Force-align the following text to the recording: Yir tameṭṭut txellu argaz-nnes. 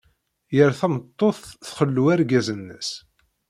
Yir 0.55 0.69
tameṭṭut 0.79 1.37
txellu 1.65 2.03
argaz-nnes. 2.13 2.89